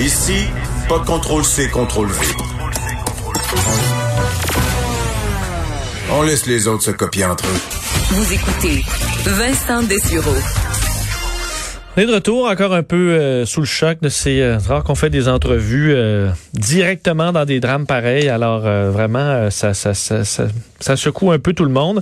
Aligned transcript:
Ici, 0.00 0.46
pas 0.88 1.00
contrôle 1.00 1.44
C, 1.44 1.68
contrôle 1.70 2.08
V. 2.08 2.26
On 6.12 6.22
laisse 6.22 6.46
les 6.46 6.68
autres 6.68 6.84
se 6.84 6.90
copier 6.92 7.24
entre 7.24 7.44
eux. 7.46 7.60
Vous 8.12 8.32
écoutez 8.32 8.84
Vincent 9.24 9.82
Dessureau. 9.82 10.36
On 11.98 12.00
est 12.00 12.06
de 12.06 12.14
retour 12.14 12.48
encore 12.48 12.74
un 12.74 12.84
peu 12.84 13.10
euh, 13.10 13.44
sous 13.44 13.58
le 13.58 13.66
choc 13.66 13.98
de 14.00 14.08
ces 14.08 14.40
euh, 14.40 14.58
rare 14.58 14.84
qu'on 14.84 14.94
fait 14.94 15.10
des 15.10 15.26
entrevues 15.26 15.92
euh, 15.92 16.30
directement 16.54 17.32
dans 17.32 17.44
des 17.44 17.58
drames 17.58 17.86
pareils. 17.86 18.28
Alors 18.28 18.68
euh, 18.68 18.92
vraiment, 18.92 19.50
ça, 19.50 19.74
ça, 19.74 19.94
ça, 19.94 20.22
ça, 20.22 20.96
secoue 20.96 21.32
un 21.32 21.40
peu 21.40 21.54
tout 21.54 21.64
le 21.64 21.72
monde. 21.72 22.00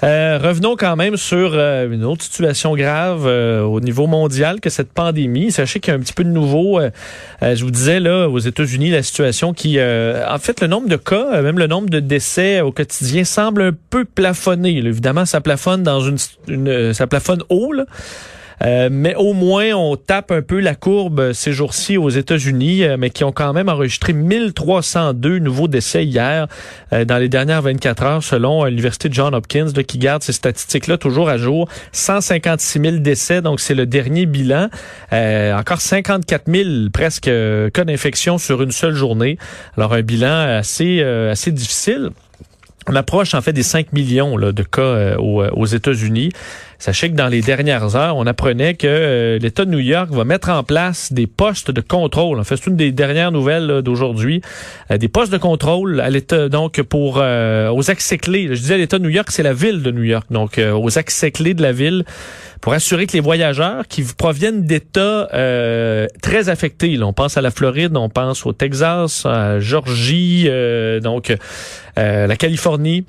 revenons 0.00 0.76
quand 0.76 0.96
même 0.96 1.18
sur 1.18 1.52
une 1.58 2.06
autre 2.06 2.22
situation 2.22 2.74
grave 2.74 3.26
au 3.26 3.80
niveau 3.80 4.06
mondial 4.06 4.62
que 4.62 4.70
cette 4.70 4.94
pandémie. 4.94 5.52
Sachez 5.52 5.78
qu'il 5.78 5.92
y 5.92 5.94
a 5.94 5.98
un 5.98 6.00
petit 6.00 6.14
peu 6.14 6.24
de 6.24 6.30
nouveau. 6.30 6.80
je 7.42 7.62
vous 7.62 7.70
disais 7.70 8.00
là 8.00 8.30
aux 8.30 8.38
États-Unis 8.38 8.92
la 8.92 9.02
situation 9.02 9.52
qui, 9.52 9.78
en 9.78 10.38
fait, 10.38 10.62
le 10.62 10.68
nombre 10.68 10.88
de 10.88 10.96
cas, 10.96 11.42
même 11.42 11.58
le 11.58 11.66
nombre 11.66 11.90
de 11.90 12.00
décès 12.00 12.62
au 12.62 12.72
quotidien 12.72 13.24
semble 13.24 13.60
un 13.60 13.72
peu 13.90 14.06
plafonner. 14.06 14.78
évidemment, 14.78 15.26
ça 15.26 15.42
plafonne 15.42 15.82
dans 15.82 16.00
une, 16.00 16.16
une 16.48 16.94
ça 16.94 17.06
plafonne 17.06 17.42
haut. 17.50 17.72
Là. 17.72 17.84
Euh, 18.64 18.88
mais 18.90 19.14
au 19.14 19.32
moins, 19.32 19.72
on 19.72 19.96
tape 19.96 20.30
un 20.30 20.42
peu 20.42 20.60
la 20.60 20.74
courbe 20.74 21.32
ces 21.32 21.52
jours-ci 21.52 21.98
aux 21.98 22.08
États-Unis, 22.08 22.84
euh, 22.84 22.96
mais 22.98 23.10
qui 23.10 23.24
ont 23.24 23.32
quand 23.32 23.52
même 23.52 23.68
enregistré 23.68 24.12
1302 24.12 25.38
nouveaux 25.38 25.68
décès 25.68 26.04
hier 26.04 26.46
euh, 26.92 27.04
dans 27.04 27.18
les 27.18 27.28
dernières 27.28 27.62
24 27.62 28.02
heures, 28.02 28.22
selon 28.22 28.64
l'Université 28.64 29.08
de 29.08 29.14
John 29.14 29.34
Hopkins, 29.34 29.72
qui 29.86 29.98
garde 29.98 30.22
ces 30.22 30.32
statistiques-là 30.32 30.96
toujours 30.96 31.28
à 31.28 31.36
jour. 31.36 31.68
156 31.92 32.80
000 32.80 32.96
décès, 32.98 33.42
donc 33.42 33.60
c'est 33.60 33.74
le 33.74 33.86
dernier 33.86 34.26
bilan. 34.26 34.68
encore 35.12 35.80
54 35.80 36.44
000 36.50 36.90
presque 36.92 37.24
cas 37.24 37.84
d'infection 37.84 38.38
sur 38.38 38.62
une 38.62 38.72
seule 38.72 38.94
journée. 38.94 39.38
Alors 39.76 39.92
un 39.92 40.02
bilan 40.02 40.58
assez, 40.58 41.02
assez 41.02 41.52
difficile. 41.52 42.10
On 42.86 42.94
approche 42.96 43.34
en 43.34 43.40
fait 43.40 43.52
des 43.52 43.62
5 43.62 43.92
millions 43.92 44.36
là, 44.36 44.52
de 44.52 44.62
cas 44.62 45.16
aux, 45.18 45.42
aux 45.42 45.66
États-Unis. 45.66 46.30
Sachez 46.78 47.10
que 47.10 47.16
dans 47.16 47.28
les 47.28 47.40
dernières 47.40 47.96
heures, 47.96 48.16
on 48.16 48.26
apprenait 48.26 48.74
que 48.74 48.86
euh, 48.86 49.38
l'État 49.38 49.64
de 49.64 49.70
New 49.70 49.78
York 49.78 50.10
va 50.10 50.24
mettre 50.24 50.50
en 50.50 50.62
place 50.62 51.12
des 51.12 51.26
postes 51.26 51.70
de 51.70 51.80
contrôle. 51.80 52.40
En 52.40 52.44
fait, 52.44 52.56
c'est 52.56 52.66
une 52.66 52.76
des 52.76 52.92
dernières 52.92 53.32
nouvelles 53.32 53.82
d'aujourd'hui. 53.82 54.42
Euh, 54.90 54.98
des 54.98 55.08
postes 55.08 55.32
de 55.32 55.38
contrôle 55.38 56.00
à 56.00 56.10
l'État, 56.10 56.48
donc 56.48 56.82
pour 56.82 57.18
euh, 57.18 57.70
aux 57.70 57.90
accès 57.90 58.18
clés. 58.18 58.48
Je 58.48 58.60
disais 58.60 58.78
l'État 58.78 58.98
de 58.98 59.04
New 59.04 59.10
York, 59.10 59.28
c'est 59.30 59.42
la 59.42 59.52
ville 59.52 59.82
de 59.82 59.90
New 59.90 60.02
York, 60.02 60.26
donc 60.30 60.58
aux 60.58 60.98
accès 60.98 61.30
clés 61.30 61.54
de 61.54 61.62
la 61.62 61.72
ville 61.72 62.04
pour 62.60 62.72
assurer 62.72 63.06
que 63.06 63.12
les 63.12 63.20
voyageurs 63.20 63.86
qui 63.88 64.02
proviennent 64.16 64.64
d'États 64.64 65.28
très 66.22 66.48
affectés, 66.48 66.98
on 67.02 67.12
pense 67.12 67.36
à 67.36 67.42
la 67.42 67.50
Floride, 67.50 67.96
on 67.96 68.08
pense 68.08 68.46
au 68.46 68.52
Texas, 68.52 69.26
à 69.26 69.60
Georgie, 69.60 70.48
donc 71.02 71.34
la 71.96 72.36
Californie, 72.36 73.04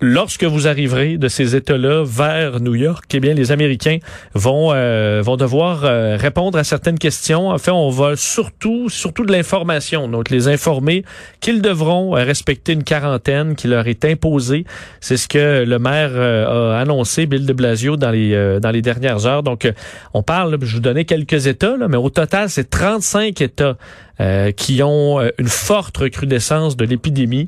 lorsque 0.00 0.44
vous 0.44 0.66
arriverez 0.66 1.18
de 1.18 1.28
ces 1.28 1.56
États-là 1.56 2.04
vers 2.04 2.60
New 2.60 2.74
York, 2.74 3.04
eh 3.14 3.20
bien, 3.20 3.34
les 3.34 3.52
Américains 3.52 3.98
vont 4.34 4.72
euh, 4.72 5.20
vont 5.22 5.36
devoir 5.36 5.84
euh, 5.84 6.16
répondre 6.16 6.58
à 6.58 6.64
certaines 6.64 6.98
questions. 6.98 7.48
En 7.48 7.58
fait, 7.58 7.70
on 7.70 7.90
va 7.90 8.16
surtout 8.16 8.88
surtout 8.88 9.24
de 9.24 9.32
l'information, 9.32 10.08
donc 10.08 10.30
les 10.30 10.48
informer 10.48 11.04
qu'ils 11.40 11.62
devront 11.62 12.16
euh, 12.16 12.24
respecter 12.24 12.72
une 12.72 12.84
quarantaine 12.84 13.54
qui 13.54 13.68
leur 13.68 13.86
est 13.88 14.04
imposée. 14.04 14.64
C'est 15.00 15.16
ce 15.16 15.28
que 15.28 15.64
le 15.64 15.78
maire 15.78 16.16
a 16.16 16.78
annoncé, 16.80 17.26
Bill 17.26 17.46
de 17.46 17.52
Blasio, 17.52 17.96
dans 17.96 18.10
les 18.10 18.58
dans 18.60 18.70
les 18.70 18.82
dernières 18.82 19.26
heures. 19.26 19.42
Donc, 19.42 19.70
on 20.14 20.22
parle, 20.22 20.56
je 20.62 20.74
vous 20.74 20.80
donnais 20.80 21.04
quelques 21.04 21.46
États, 21.46 21.76
mais 21.88 21.96
au 21.96 22.10
total, 22.10 22.48
c'est 22.48 22.68
35 22.68 23.40
États 23.40 23.76
qui 24.56 24.82
ont 24.82 25.20
une 25.38 25.48
forte 25.48 25.96
recrudescence 25.96 26.76
de 26.76 26.84
l'épidémie. 26.84 27.46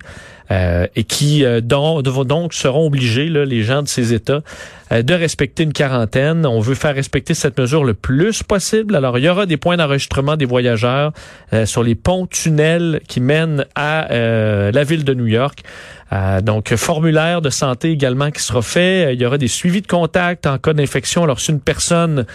Euh, 0.53 0.87
et 0.97 1.05
qui 1.05 1.45
euh, 1.45 1.61
donc, 1.63 2.53
seront 2.53 2.87
obligés, 2.87 3.29
là, 3.29 3.45
les 3.45 3.63
gens 3.63 3.83
de 3.83 3.89
ces 3.89 4.13
États, 4.13 4.43
euh, 4.43 4.43
de 4.93 5.15
respecter 5.15 5.63
une 5.63 5.73
quarantaine. 5.73 6.45
On 6.45 6.61
veut 6.61 6.75
faire 6.75 6.95
respecter 6.95 7.35
cette 7.35 7.59
mesure 7.59 7.85
le 7.85 7.95
plus 7.95 8.43
possible. 8.43 8.95
Alors, 8.95 9.19
il 9.19 9.25
y 9.25 9.29
aura 9.29 9.47
des 9.47 9.57
points 9.57 9.77
d'enregistrement 9.77 10.37
des 10.37 10.45
voyageurs 10.45 11.13
sur 11.65 11.83
les 11.83 11.95
ponts 11.95 12.27
tunnels 12.27 13.01
qui 13.09 13.21
mènent 13.21 13.65
à 13.75 14.09
la 14.11 14.85
ville 14.85 15.05
de 15.05 15.15
New 15.15 15.27
York. 15.27 15.63
donc, 16.43 16.75
formulaire 16.75 17.41
de 17.41 17.49
santé 17.51 17.91
également 17.91 18.31
qui 18.31 18.43
sera 18.43 18.61
fait. 18.61 19.15
Il 19.15 19.21
y 19.21 19.25
aura 19.25 19.39
des 19.39 19.49
suivis 19.49 19.81
de 19.81 19.87
contact 19.87 20.47
en 20.47 20.59
cas 20.59 20.75
d'infection. 20.75 21.25
Alors, 21.25 21.41
si 21.41 21.53
une 21.53 21.61
personne 21.61 22.27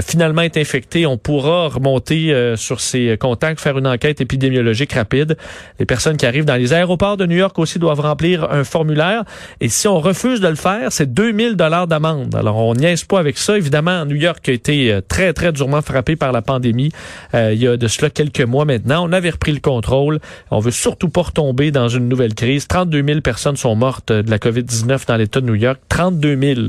finalement 0.00 0.42
est 0.42 0.56
infectée, 0.56 1.06
on 1.06 1.18
pourra 1.18 1.68
remonter 1.68 2.54
sur 2.56 2.80
ses 2.80 3.16
contacts, 3.18 3.60
faire 3.60 3.76
une 3.76 3.86
enquête 3.86 4.20
épidémiologique 4.20 4.92
rapide. 4.92 5.36
Les 5.78 5.86
personnes 5.86 6.16
qui 6.16 6.24
arrivent 6.24 6.46
dans 6.46 6.56
les 6.56 6.72
aéroports 6.72 7.16
de 7.16 7.26
New 7.26 7.36
York 7.36 7.58
aussi 7.58 7.78
doivent 7.78 8.00
remplir 8.00 8.50
un 8.50 8.64
formulaire. 8.64 9.24
Et 9.60 9.68
si 9.68 9.86
on 9.86 10.00
refuse 10.00 10.40
de 10.40 10.48
le 10.48 10.54
faire, 10.54 10.92
c'est 10.92 11.12
2000 11.12 11.56
dollars 11.56 11.86
d'amende. 11.86 12.05
Alors, 12.34 12.56
on 12.56 12.74
niaise 12.74 13.04
pas 13.04 13.18
avec 13.18 13.38
ça. 13.38 13.56
Évidemment, 13.56 14.04
New 14.04 14.16
York 14.16 14.48
a 14.48 14.52
été 14.52 14.92
euh, 14.92 15.00
très, 15.00 15.32
très 15.32 15.52
durement 15.52 15.82
frappé 15.82 16.16
par 16.16 16.32
la 16.32 16.42
pandémie 16.42 16.92
euh, 17.34 17.52
il 17.52 17.62
y 17.62 17.68
a 17.68 17.76
de 17.76 17.88
cela 17.88 18.10
quelques 18.10 18.40
mois 18.40 18.64
maintenant. 18.64 19.06
On 19.08 19.12
avait 19.12 19.30
repris 19.30 19.52
le 19.52 19.60
contrôle. 19.60 20.20
On 20.50 20.58
veut 20.60 20.70
surtout 20.70 21.08
pas 21.08 21.22
retomber 21.22 21.70
dans 21.70 21.88
une 21.88 22.08
nouvelle 22.08 22.34
crise. 22.34 22.66
32 22.68 23.02
000 23.02 23.20
personnes 23.20 23.56
sont 23.56 23.74
mortes 23.74 24.12
de 24.12 24.30
la 24.30 24.38
COVID-19 24.38 25.06
dans 25.06 25.16
l'État 25.16 25.40
de 25.40 25.46
New 25.46 25.54
York. 25.54 25.80
32 25.88 26.38
000. 26.54 26.60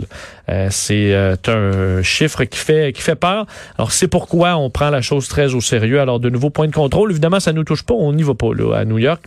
Euh, 0.50 0.68
c'est 0.72 1.14
un 1.48 2.02
chiffre 2.04 2.44
qui 2.46 2.58
fait, 2.58 2.94
qui 2.94 3.02
fait 3.02 3.16
peur. 3.16 3.46
Alors, 3.78 3.92
c'est 3.92 4.08
pourquoi 4.08 4.56
on 4.58 4.70
prend 4.70 4.90
la 4.90 5.02
chose 5.02 5.28
très 5.28 5.54
au 5.54 5.62
sérieux. 5.62 6.00
Alors, 6.00 6.20
de 6.20 6.30
nouveaux 6.30 6.50
points 6.50 6.68
de 6.68 6.74
contrôle. 6.74 7.12
Évidemment, 7.12 7.40
ça 7.40 7.54
nous 7.54 7.64
touche 7.64 7.84
pas. 7.84 7.94
On 7.94 8.14
n'y 8.14 8.24
va 8.24 8.34
pas 8.34 8.54
là, 8.54 8.78
à 8.78 8.86
New 8.86 8.98
York. 8.98 9.22